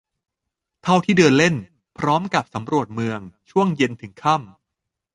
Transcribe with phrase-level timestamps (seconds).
[0.83, 1.55] เท่าที่เดินเล่น
[1.97, 3.19] พร้อมกับสำรวจเมือง
[3.49, 4.43] ช่วงเย็นถึงค่ำ